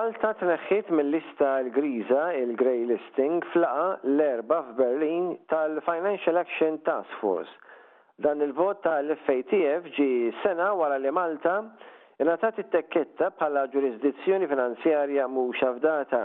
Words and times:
Malta 0.00 0.30
tneħħit 0.40 0.88
mill-lista 0.96 1.48
l-griża, 1.60 2.20
il-grey 2.40 2.86
listing, 2.88 3.42
flaqa 3.52 3.98
l-erba 4.08 4.60
f'Berlin 4.70 5.26
tal-Financial 5.52 6.38
Action 6.40 6.78
Task 6.86 7.18
Force. 7.20 7.50
Dan 8.16 8.40
il-vot 8.46 8.80
tal-FATF 8.86 9.90
ġi 9.98 10.06
sena 10.44 10.70
wara 10.78 10.96
li 11.00 11.12
Malta 11.12 11.58
Inatat 12.20 12.58
it-tekketta 12.62 13.28
bħala 13.38 13.66
ġurisdizzjoni 13.74 14.48
finanzjarja 14.48 15.28
mhux 15.32 15.60
avdata. 15.68 16.22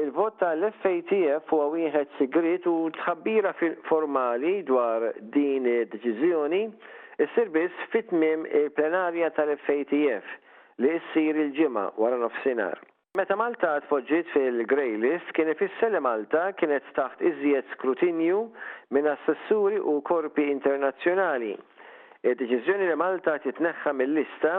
Il-vot 0.00 0.36
tal-FATF 0.42 1.54
huwa 1.54 1.64
wieħed 1.76 2.12
sigrit 2.18 2.66
u 2.70 2.76
tħabbira 2.98 3.54
formali 3.88 4.56
dwar 4.66 5.08
din 5.34 5.66
id-deċiżjoni 5.72 6.62
issir 7.26 7.50
biss 7.54 7.90
fit-tmiem 7.94 8.46
il-plenarja 8.58 9.30
tal-FATF 9.38 10.36
li 10.82 10.90
jissir 10.94 11.36
il-ġimgħa 11.42 11.86
wara 12.00 12.18
nofsinhar. 12.20 12.78
Meta 13.18 13.34
Malta 13.40 13.76
tfoġġiet 13.82 14.28
fil-Grey 14.30 14.98
List 15.02 15.32
kien 15.34 15.48
ifisser 15.50 15.90
li 15.90 16.00
Malta 16.04 16.50
kienet 16.60 16.86
taħt 16.98 17.22
iżjed 17.30 17.66
skrutinju 17.74 18.42
minn 18.94 19.08
assessuri 19.10 19.80
u 19.80 19.96
korpi 20.06 20.44
internazzjonali. 20.52 21.54
Id-deċiżjoni 22.26 22.86
li 22.90 22.96
Malta 22.98 23.36
titneħħa 23.44 23.92
mill-lista 23.96 24.58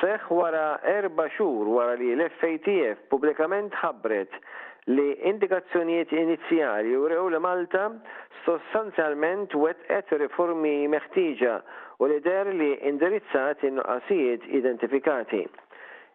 seħ 0.00 0.26
wara 0.38 0.66
erba' 0.96 1.28
xhur 1.36 1.70
wara 1.76 1.94
li 1.98 2.10
l-FATF 2.16 3.06
pubblikament 3.12 3.74
ħabbret 3.82 4.34
li 4.90 5.12
indikazzjonijiet 5.30 6.10
inizjali 6.22 6.96
u 6.98 7.06
rew 7.10 7.28
li 7.34 7.38
Malta 7.42 7.86
sostanzjalment 8.48 9.54
wetqet 9.54 10.10
riformi 10.22 10.76
meħtieġa 10.90 11.58
u 12.02 12.06
li 12.10 12.18
der 12.24 12.46
li 12.60 12.70
indirizzat 12.90 13.60
in-nuqqasijiet 13.68 14.42
identifikati. 14.60 15.44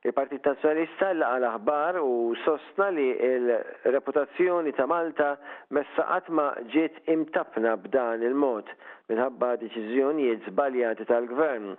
Il-Partit 0.07 0.43
Nazjonalista 0.47 1.09
laqa 1.19 1.37
l-aħbar 1.41 1.99
u 2.03 2.11
sostna 2.43 2.89
li 2.95 3.07
il-reputazzjoni 3.29 4.73
ta' 4.77 4.85
Malta 4.91 5.29
messa 5.75 6.05
għatma 6.17 6.45
ġiet 6.73 6.99
imtapna 7.15 7.77
b'dan 7.85 8.25
il-mod 8.29 8.67
minħabba 9.11 9.53
deċiżjonijiet 9.63 10.43
żbaljati 10.49 11.07
tal-gvern. 11.11 11.73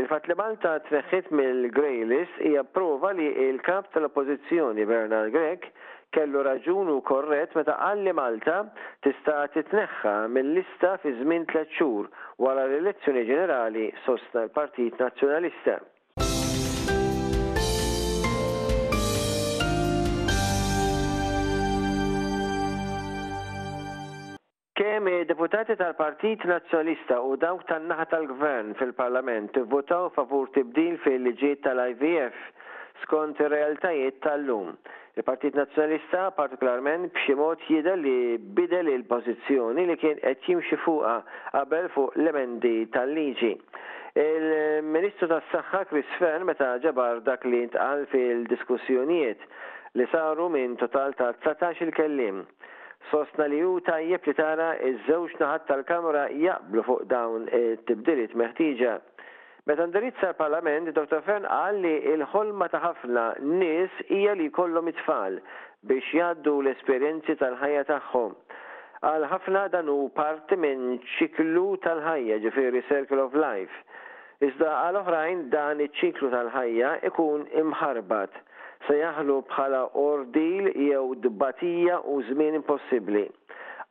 Il-fat 0.00 0.28
li 0.30 0.38
Malta 0.40 0.78
treħħit 0.88 1.28
mill-Grejlis 1.36 2.40
hija 2.48 2.64
prova 2.76 3.12
li 3.12 3.28
il-kap 3.50 3.92
tal-oppożizzjoni 3.92 4.88
Bernard 4.88 5.32
Grek 5.36 5.68
kellu 6.16 6.42
raġunu 6.44 6.96
korret 7.08 7.54
meta 7.58 7.74
għalli 7.88 8.12
Malta 8.18 8.58
tista' 9.04 9.46
titneħħa 9.54 10.12
mill-lista 10.34 10.90
fi 11.02 11.12
żmien 11.20 11.46
tliet 11.48 11.70
xhur 11.78 12.10
wara 12.44 12.66
l-elezzjoni 12.68 13.22
ġenerali 13.30 13.86
sostna 14.06 14.42
l-Partit 14.46 15.00
Nazzjonalista. 15.00 15.78
Kemm 24.82 25.08
deputati 25.30 25.76
tal-Partit 25.78 26.44
Nazzjonalista 26.48 27.22
u 27.24 27.38
dawk 27.40 27.64
tan-naħa 27.70 28.06
tal-Gvern 28.12 28.74
fil-Parlament 28.80 29.56
votaw 29.74 30.10
favur 30.18 30.50
tibdil 30.58 30.98
fil-liġiet 31.06 31.64
tal-IVF 31.64 32.44
skont 33.02 33.38
ir-realtajiet 33.42 34.20
tal-lum. 34.24 34.74
Il-Partit 35.16 35.54
Nazzjonalista 35.58 36.22
partikolarment 36.38 37.10
b'xi 37.16 37.34
mod 37.40 37.60
jidher 37.68 37.98
li 38.00 38.38
bidel 38.56 38.88
il-pożizzjoni 38.94 39.84
li 39.90 39.96
kien 40.00 40.20
qed 40.22 40.46
jimxi 40.48 40.78
fuqha 40.84 41.18
qabel 41.52 41.90
fuq 41.96 42.16
l-emendi 42.22 42.76
tal-liġi. 42.94 43.52
Il-Ministru 44.22 45.28
tas-Saħħa 45.30 45.82
Chris 45.90 46.16
Fern 46.20 46.44
meta 46.48 46.74
ġabar 46.84 47.22
dak 47.28 47.46
li 47.48 47.62
ntqal 47.68 48.06
fil-diskussjonijiet 48.12 49.46
li 49.98 50.08
saru 50.12 50.48
minn 50.52 50.78
total 50.80 51.14
ta' 51.18 51.32
13 51.44 51.84
il-kellim 51.86 52.42
sostna 53.10 53.48
li 53.50 53.58
ju 53.64 53.74
tajjeb 53.88 54.28
li 54.28 54.34
tara 54.38 54.68
iż-żewġ 54.90 55.38
naħat 55.40 55.64
tal-kamra 55.70 56.26
jaqblu 56.44 56.84
fuq 56.88 57.08
dawn 57.10 57.48
it-tibdiliet 57.56 58.36
meħtieġa 58.42 58.98
Meta 59.64 59.86
ndirizza 59.86 60.28
l-Parlament, 60.32 60.88
Dr. 60.90 61.20
Fern 61.22 61.44
qal 61.46 61.76
li 61.84 61.92
l-ħolma 62.16 62.66
ta' 62.72 62.80
ħafna 62.82 63.26
nies 63.60 63.94
hija 64.10 64.32
li 64.34 64.48
jkollhom 64.50 64.88
it-tfal 64.90 65.36
biex 65.86 66.08
jgħaddu 66.10 66.54
l-esperjenzi 66.64 67.36
tal-ħajja 67.38 67.84
tagħhom. 67.92 68.34
Għal 69.06 69.28
ħafna 69.30 69.62
dan 69.74 69.90
hu 69.92 70.08
parti 70.18 70.58
minn 70.62 70.96
ċiklu 71.14 71.64
tal-ħajja, 71.86 72.40
ġifieri 72.42 72.82
circle 72.88 73.22
of 73.28 73.38
life. 73.38 74.02
Iżda 74.42 74.66
għal 74.88 74.98
oħrajn 75.04 75.44
dan 75.54 75.84
iċ-ċiklu 75.86 76.32
tal-ħajja 76.34 76.92
ikun 77.12 77.46
imħarbat 77.62 78.42
se 78.88 78.98
jaħlu 78.98 79.40
bħala 79.52 79.84
ordil 79.94 80.72
jew 80.74 81.14
dbatija 81.28 82.02
u 82.10 82.18
żmien 82.32 82.58
impossibbli. 82.58 83.28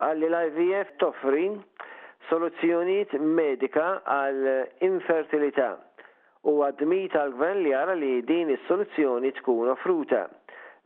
Għalli 0.04 0.28
l-IVF 0.34 0.96
toffri 1.00 1.46
soluzzjonijiet 2.30 3.14
medika 3.22 3.96
għal 4.06 4.44
infertilità 4.86 5.74
u 6.50 6.58
għadmit 6.66 7.16
għal 7.18 7.34
gvern 7.38 7.64
li 7.66 7.74
għara 7.78 7.96
li 7.98 8.14
din 8.28 8.50
is-soluzzjoni 8.56 9.32
tkun 9.40 9.70
offruta. 9.74 10.26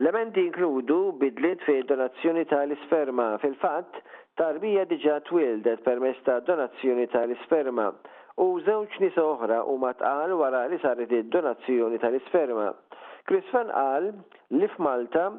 L-emendi 0.04 0.42
inkludu 0.50 1.12
bidliet 1.20 1.62
fi 1.64 1.78
donazzjoni 1.88 2.42
tal 2.50 2.72
isferma 2.76 3.30
Fil-fatt, 3.40 4.02
tarbija 4.36 4.84
diġa 4.90 5.18
twildet 5.30 5.80
permess 5.86 6.20
ta' 6.26 6.42
donazzjoni 6.44 7.06
tal 7.14 7.32
isferma 7.32 7.88
u 8.44 8.50
żewġ 8.66 8.98
nisa 9.00 9.24
oħra 9.24 9.62
u 9.72 9.78
matqal 9.80 10.34
wara 10.36 10.66
li 10.68 10.76
saret 10.82 11.08
id-donazzjoni 11.22 11.96
tal-isperma. 12.02 12.66
Chris 13.26 13.48
Van 13.54 13.70
qal 13.72 14.10
li 14.52 14.68
f'Malta 14.74 15.30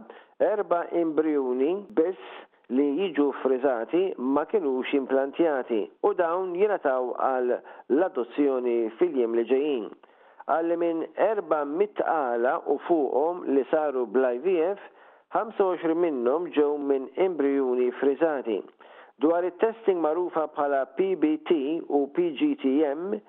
erba' 0.42 0.88
imbriuni 0.98 1.76
biss 1.96 2.34
li 2.76 2.86
jiġu 3.00 3.26
frizati 3.42 4.02
ma 4.36 4.42
kienux 4.52 4.90
implantjati 4.98 5.78
u 6.08 6.10
dawn 6.20 6.50
jirataw 6.60 7.14
għal 7.28 7.52
l-adozzjoni 7.96 8.74
fil-jem 9.00 9.36
li 9.40 9.46
ġejjin. 9.52 9.86
Għalli 10.52 10.78
minn 10.82 11.06
400 11.20 12.04
għala 12.14 12.56
u 12.74 12.78
fuqhom 12.88 13.46
li 13.56 13.64
saru 13.72 14.04
bl-IVF, 14.12 14.82
25 15.36 15.94
minnhom 16.04 16.50
ġew 16.58 16.76
minn 16.92 17.08
embrijuni 17.28 17.88
frizati. 18.02 18.60
Dwar 19.24 19.44
it-testing 19.48 20.02
marufa 20.04 20.46
bħala 20.56 20.84
PBT 20.98 21.58
u 21.98 22.04
PGTM 22.16 23.20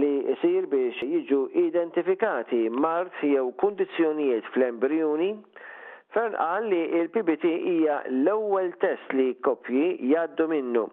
li 0.00 0.12
jisir 0.26 0.66
biex 0.70 1.02
jiġu 1.08 1.42
identifikati 1.66 2.66
mart 2.68 3.22
jew 3.24 3.46
kundizzjonijiet 3.62 4.50
fl 4.52 4.66
embrijuni 4.68 5.32
Fern 6.14 6.32
qal 6.40 6.64
li 6.72 6.76
il-PBT 6.98 7.42
hija 7.70 7.96
l-ewwel 8.10 8.70
test 8.82 9.10
li 9.18 9.26
kopji 9.46 9.88
jaddu 10.12 10.44
minnu 10.52 10.84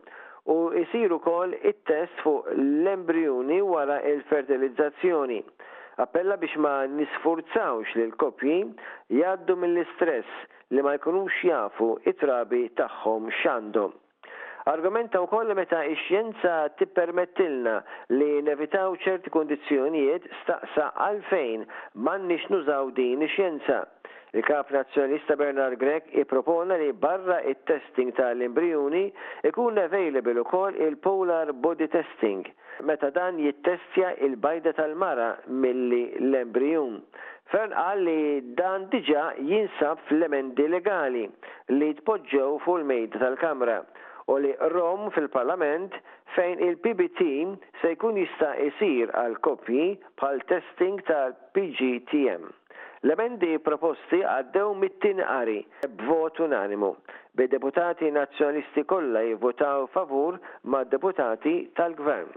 u 0.53 0.55
jisiru 0.77 1.19
kol 1.27 1.53
il 1.69 1.77
test 1.91 2.19
fuq 2.23 2.49
l 2.55 2.83
embrijuni 2.93 3.59
wara 3.69 4.01
il-fertilizzazzjoni. 4.09 5.39
Appella 6.05 6.35
biex 6.41 6.53
ma 6.65 6.73
nisfurzawx 6.97 7.95
li 7.95 8.03
l-kopji 8.09 8.57
jaddu 9.21 9.55
mill-istress 9.61 10.35
li 10.75 10.83
ma 10.83 10.97
jkunux 10.99 11.39
jafu 11.51 11.87
it-trabi 12.11 12.65
tagħhom 12.81 13.31
xandu. 13.39 13.85
Argumenta 14.75 15.23
u 15.23 15.31
koll 15.31 15.55
meta 15.61 15.79
ix-xjenza 15.95 16.55
tippermettilna 16.81 17.77
li 18.19 18.29
nevitaw 18.51 18.99
ċerti 19.07 19.31
kondizjonijiet 19.39 20.27
staqsa 20.41 20.91
għalfejn 21.07 21.63
man 22.09 22.27
nix 22.33 22.51
nużaw 22.51 22.91
din 22.99 23.23
ix-xjenza 23.29 23.85
Il-kap 24.35 24.67
nazjonista 24.75 25.37
Bernard 25.39 25.77
Grek 25.79 26.07
iproponna 26.11 26.75
li 26.75 26.91
barra 26.91 27.37
il 27.47 27.55
testing 27.63 28.11
tal 28.17 28.41
imbrijuni 28.43 29.03
ikun 29.47 29.77
available 29.79 30.41
ukoll 30.41 30.75
il-polar 30.87 31.53
body 31.53 31.87
testing 31.93 32.41
meta 32.89 33.07
dan 33.17 33.39
jittestja 33.45 34.09
il-bajda 34.27 34.73
tal-mara 34.79 35.29
milli 35.47 36.01
l 36.19 36.33
embrijun 36.43 36.97
Fern 37.53 37.71
qal 37.79 38.03
li 38.09 38.41
dan 38.59 38.89
diġa 38.91 39.23
jinsab 39.53 40.03
fl-emendi 40.09 40.67
legali 40.75 41.23
li 41.77 41.89
tpoġġew 42.01 42.49
fuq 42.65 42.81
il-mejda 42.81 43.23
tal-Kamra 43.23 43.77
u 44.35 44.39
li 44.43 44.51
Rom 44.75 45.07
fil-Parlament 45.15 45.95
fejn 46.35 46.65
il-PBT 46.67 47.31
se 47.79 47.95
jkun 47.95 48.19
jista' 48.25 48.51
isir 48.67 49.15
għal 49.23 49.39
kopji 49.49 49.87
bħal 50.19 50.43
testing 50.51 51.05
tal-PGTM. 51.13 52.51
L-emendi 53.05 53.53
proposti 53.61 54.17
għaddew 54.25 54.71
mittin 54.81 55.19
għari 55.21 55.59
qari 55.83 55.91
b'vot 55.99 56.39
unanimu 56.41 56.87
bi 57.37 57.45
deputati 57.51 58.09
nazzjonalisti 58.09 58.81
kollha 58.89 59.21
jivvotaw 59.27 59.83
favur 59.93 60.39
ma' 60.73 60.81
deputati 60.89 61.53
tal-gvern. 61.77 62.31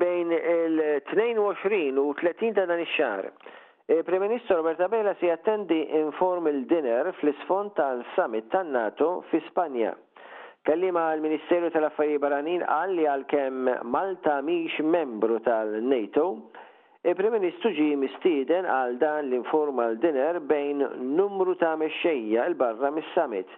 Bejn 0.00 0.32
il-22 0.38 1.96
u 2.00 2.08
30 2.16 2.56
ta' 2.56 2.64
dan 2.64 2.80
ix-xahar 2.86 3.28
prem 4.06 4.22
Ministru 4.22 4.56
Roberta 4.60 4.86
Bela 4.88 5.12
si 5.20 5.28
attendi 5.28 5.82
informal 5.98 6.64
dinner 6.72 7.12
fl-isfond 7.20 7.74
tal-summit 7.76 8.48
tan-NATO 8.54 9.26
fi 9.28 9.42
Spanja. 9.50 9.92
Kellima 10.66 11.14
l-Ministeru 11.16 11.70
tal-Affarijiet 11.72 12.20
Barranin 12.20 12.60
qal 12.68 12.90
li 12.92 13.06
għalkemm 13.08 13.68
Malta 13.88 14.38
miex 14.44 14.76
membru 14.84 15.38
tal-NATO, 15.46 16.24
il-Prim 17.08 17.32
Ministru 17.38 17.70
ġi 17.78 17.86
mistieden 17.96 18.68
għal 18.68 18.98
dan 19.00 19.30
l-informal 19.30 19.96
dinner 20.02 20.36
bejn 20.50 20.84
numru 21.16 21.54
ta' 21.62 21.72
mexxejja 21.80 22.44
il 22.50 22.58
barra 22.60 22.92
mis-summit. 22.92 23.48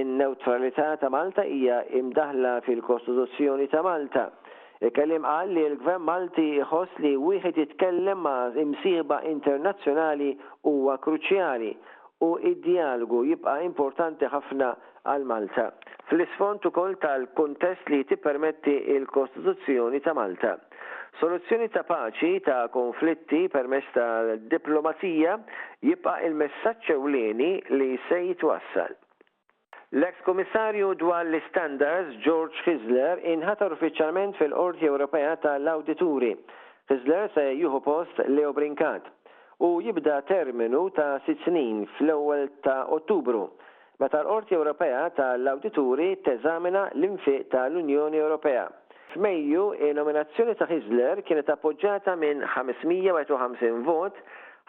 In-neutralità 0.00 0.94
ta' 1.02 1.12
Malta 1.12 1.44
hija 1.44 1.82
imdaħla 2.00 2.54
fil-Kostituzzjoni 2.64 3.68
ta' 3.74 3.84
Malta. 3.84 4.30
Il-kellim 4.80 5.28
qal 5.28 5.52
li 5.52 5.66
l-Gvern 5.74 6.06
Malti 6.08 6.46
jħoss 6.56 7.02
li 7.04 7.12
wieħed 7.20 7.58
jitkellem 7.60 8.22
ma' 8.24 8.54
imsieħba 8.64 9.18
internazzjonali 9.28 10.32
huwa 10.70 10.94
kruċjali 11.04 11.74
u 12.20 12.36
id-dialogu 12.50 13.20
jibqa' 13.32 13.60
importanti 13.64 14.28
ħafna 14.28 14.70
għal 15.08 15.24
Malta. 15.28 15.68
Fl-isfond 16.10 16.66
ukoll 16.68 16.96
tal-kuntest 17.00 17.88
li 17.92 18.02
tippermetti 18.04 18.74
il-Kostituzzjoni 18.96 20.00
ta' 20.04 20.12
Malta. 20.18 20.52
Soluzzjoni 21.20 21.68
ta' 21.72 21.82
paċi 21.88 22.34
ta' 22.46 22.58
konflitti 22.74 23.44
permess 23.52 23.88
tal-diplomazija 23.96 25.38
jibqa' 25.88 26.18
il-messaġġ 26.28 26.90
ewlieni 26.96 27.50
li 27.78 27.94
se 28.08 28.20
jitwassal. 28.28 28.92
L-ex-komissarju 29.96 30.92
dwar 31.00 31.24
l-standards 31.26 32.20
George 32.24 32.60
Fisler 32.66 33.24
inħatar 33.32 33.72
uffiċjalment 33.74 34.36
fil-Qorti 34.38 34.86
Ewropea 34.90 35.32
tal-Awdituri. 35.46 36.34
Fisler 36.90 37.26
se 37.34 37.48
juhu 37.64 37.80
post 37.86 38.22
Leo 38.28 38.52
Brinkat 38.54 39.08
u 39.60 39.80
jibda 39.82 40.20
terminu 40.20 40.90
ta' 40.90 41.18
sitt 41.26 41.42
snin 41.44 41.86
fl-ewwel 41.98 42.48
ta' 42.62 42.86
Ottubru 42.96 43.50
meta 44.00 44.20
l-Qorti 44.22 44.54
Ewropea 44.56 45.02
tal-Awdituri 45.16 46.08
teżamina 46.24 46.86
l-infiq 47.00 47.50
tal-Unjoni 47.52 48.16
Ewropea. 48.16 48.64
F'Mejju, 49.14 49.64
il-nominazzjoni 49.88 50.54
ta' 50.56 50.68
Hizler 50.72 51.20
kienet 51.26 51.50
appoġġata 51.52 52.14
minn 52.16 52.40
550 52.54 53.84
vot, 53.84 54.16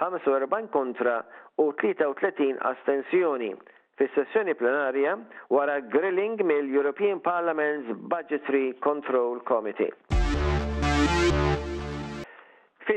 45 0.03 0.71
kontra 0.75 1.17
u 1.63 1.69
33 1.83 2.57
astensjoni. 2.73 3.51
Fis-sessjoni 3.99 4.57
plenarja 4.59 5.15
wara 5.55 5.79
grilling 5.95 6.41
mill-European 6.51 7.19
Parliament's 7.31 7.93
Budgetary 8.15 8.73
Control 8.89 9.39
Committee 9.43 10.11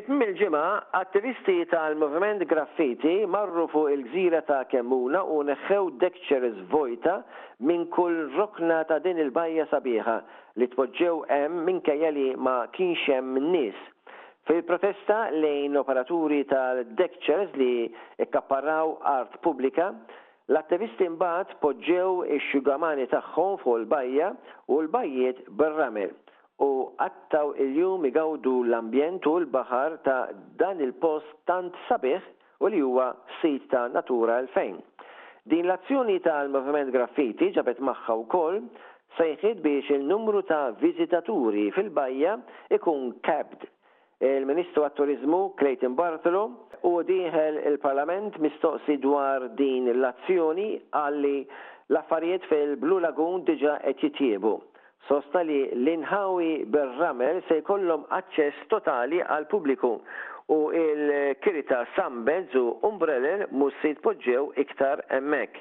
it 0.05 0.11
il-ġimgħa 0.11 0.91
attivisti 1.01 1.55
tal-movement 1.73 2.43
graffiti 2.49 3.13
marru 3.27 3.65
fuq 3.73 3.89
il-gżira 3.95 4.43
ta' 4.45 4.65
Kemmuna 4.69 5.23
u 5.33 5.39
neħħew 5.49 5.87
dekċeres 6.03 6.59
vojta 6.69 7.15
minn 7.71 7.87
kull 7.89 8.27
rokna 8.37 8.83
ta' 8.85 8.99
din 9.01 9.17
il-bajja 9.25 9.65
sabiħa 9.73 10.17
li 10.61 10.69
tpoġġew 10.75 11.15
hemm 11.31 11.65
minn 11.71 11.81
kajali 11.89 12.27
ma 12.37 12.57
kienx 12.77 13.07
hemm 13.15 13.41
nies. 13.55 13.77
Fil-protesta 14.45 15.31
lejn 15.33 15.77
operaturi 15.81 16.43
tal-dekċeres 16.53 17.55
li 17.57 17.89
ikkapparraw 18.27 18.99
art 19.09 19.41
pubblika, 19.41 19.89
l-attivisti 20.53 21.09
mbagħad 21.15 21.57
poġġew 21.65 22.29
ix-xugamani 22.37 23.09
tagħhom 23.09 23.57
fuq 23.65 23.81
il-bajja 23.81 24.35
u 24.69 24.83
l-bajjiet 24.85 25.47
bir-ramel 25.57 26.13
u 26.63 26.71
għattaw 27.03 27.55
il-jum 27.63 28.05
igawdu 28.11 28.53
l-ambjent 28.69 29.27
u 29.27 29.33
l-bahar 29.41 29.97
ta' 30.07 30.29
dan 30.61 30.79
il-post 30.85 31.27
tant 31.51 31.73
sabiħ 31.89 32.29
u 32.63 32.71
li 32.71 32.83
huwa 32.85 33.09
sit 33.41 33.67
ta' 33.73 33.89
natura 33.91 34.39
l-fejn. 34.45 34.77
Din 35.51 35.67
l-azzjoni 35.67 36.21
tal-movement 36.25 36.93
graffiti 36.95 37.51
ġabet 37.57 37.81
maħħa 37.85 38.15
u 38.21 38.27
koll 38.31 38.61
sejħid 39.19 39.61
biex 39.65 39.91
il-numru 39.99 40.45
ta' 40.49 40.71
vizitaturi 40.81 41.71
fil-bajja 41.75 42.37
ikun 42.79 43.17
kabd. 43.27 43.67
Il-Ministru 44.25 44.87
għat-Turizmu 44.87 45.41
Clayton 45.59 45.97
Bartolo 45.99 46.45
u 46.87 46.95
diħel 47.05 47.59
il-Parlament 47.73 48.39
mistoqsi 48.41 48.95
dwar 49.03 49.51
din 49.59 49.91
l-azzjoni 49.93 50.71
għalli 51.03 51.37
l-affarijiet 51.91 52.47
fil-Blue 52.49 53.03
Lagoon 53.05 53.43
diġa 53.45 53.81
qed 53.91 54.01
jitjiebu 54.07 54.55
sosta 55.07 55.41
li 55.45 55.65
l-inħawi 55.77 56.51
bil-ramel 56.73 57.43
se 57.49 57.59
jkollhom 57.61 58.07
aċċess 58.19 58.69
totali 58.73 59.21
għal 59.23 59.47
pubbliku 59.53 59.91
u 60.55 60.59
il-kirita 60.81 61.83
sunbeds 61.97 62.57
u 62.61 62.65
umbreller 62.89 63.47
mus 63.53 63.77
se 63.83 63.93
jitpoġġew 63.95 64.49
iktar 64.65 65.03
emmek. 65.19 65.59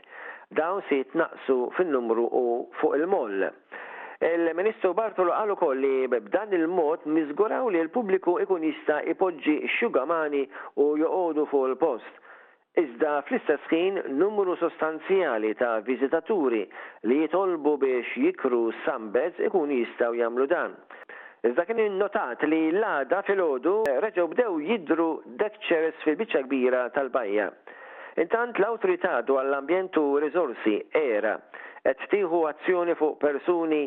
Dawn 0.56 0.84
se 0.90 1.02
jitnaqsu 1.02 1.58
fin-numru 1.78 2.28
u 2.36 2.46
fuq 2.80 2.98
il-moll. 3.00 3.48
Il-Ministru 4.24 4.94
Bartolo 4.96 5.34
għallu 5.36 5.58
kolli 5.60 5.94
b'dan 6.12 6.54
il-mod 6.58 7.08
nizguraw 7.16 7.72
li 7.74 7.82
l-pubbliku 7.86 8.38
ikun 8.46 8.68
jista' 8.70 9.02
ipoġġi 9.14 9.58
xugamani 9.78 10.44
u 10.84 10.94
joqogħdu 11.02 11.50
fuq 11.52 11.72
il-post 11.72 12.20
Iżda 12.82 13.10
fl-istess 13.28 13.66
ħin 13.72 13.98
numru 14.20 14.54
sostanzjali 14.60 15.52
ta' 15.60 15.74
viżitaturi 15.90 16.62
li 17.10 17.18
jitolbu 17.24 17.74
biex 17.84 18.16
jikru 18.24 18.62
sambez 18.86 19.38
ikun 19.50 19.74
jistaw 19.76 20.18
jagħmlu 20.20 20.48
dan. 20.56 20.74
Iżda 21.50 21.68
kien 21.70 21.84
innotat 21.84 22.48
li 22.48 22.60
l-għada 22.72 23.22
fil-ħodu 23.30 23.76
eh, 23.92 24.00
reġgħu 24.08 24.26
bdew 24.34 24.58
jidru 24.72 25.08
dekċeres 25.44 26.02
fil-biċċa 26.08 26.46
kbira 26.48 26.88
tal-bajja. 26.98 27.52
Intant 28.22 28.54
l-autorità 28.60 29.22
dwar 29.26 29.46
l-ambjent 29.50 29.96
u 29.98 30.18
risorsi 30.22 30.76
era 30.94 31.34
qed 31.86 32.04
tieħu 32.12 32.44
azzjoni 32.46 32.94
fuq 33.00 33.18
persuni 33.24 33.80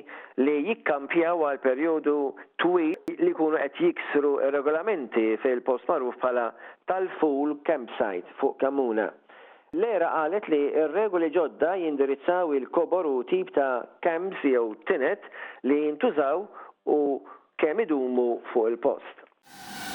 li 0.42 0.54
jikkampjaw 0.66 1.44
għal 1.48 1.60
perjodu 1.62 2.14
twil 2.58 3.20
li 3.22 3.30
kunu 3.38 3.60
qed 3.62 3.78
jiksru 3.84 4.32
regolamenti 4.56 5.36
fil-post 5.44 5.86
marruf 5.92 6.18
bħala 6.24 6.48
tal-full 6.90 7.54
campsite 7.70 8.34
fuq 8.42 8.58
Kamuna. 8.64 9.06
L-Era 9.78 10.10
qalet 10.18 10.50
li 10.50 10.60
r-regoli 10.88 11.30
ġodda 11.38 11.76
jindirizzaw 11.86 12.54
il-kobor 12.58 13.06
u 13.14 13.22
tip 13.30 13.54
ta' 13.54 13.70
camps 14.02 14.42
jew 14.42 14.72
tinet 14.90 15.22
li 15.70 15.84
jintużaw 15.86 16.46
u 16.98 17.02
kemm 17.62 17.86
idumu 17.86 18.30
fuq 18.50 18.74
il-post. 18.74 19.85